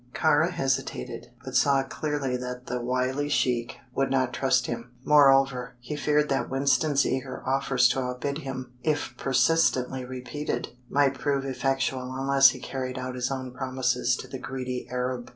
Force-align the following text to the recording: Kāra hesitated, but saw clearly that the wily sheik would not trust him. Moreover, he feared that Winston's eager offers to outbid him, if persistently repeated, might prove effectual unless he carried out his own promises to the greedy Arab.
Kāra 0.15 0.49
hesitated, 0.49 1.27
but 1.45 1.55
saw 1.55 1.83
clearly 1.83 2.35
that 2.35 2.65
the 2.65 2.81
wily 2.81 3.29
sheik 3.29 3.77
would 3.93 4.09
not 4.09 4.33
trust 4.33 4.65
him. 4.65 4.89
Moreover, 5.05 5.75
he 5.79 5.95
feared 5.95 6.27
that 6.29 6.49
Winston's 6.49 7.05
eager 7.05 7.47
offers 7.47 7.87
to 7.89 7.99
outbid 7.99 8.39
him, 8.39 8.73
if 8.81 9.13
persistently 9.15 10.03
repeated, 10.03 10.69
might 10.89 11.13
prove 11.19 11.45
effectual 11.45 12.15
unless 12.15 12.49
he 12.49 12.59
carried 12.59 12.97
out 12.97 13.13
his 13.13 13.29
own 13.29 13.51
promises 13.51 14.15
to 14.15 14.27
the 14.27 14.39
greedy 14.39 14.87
Arab. 14.89 15.29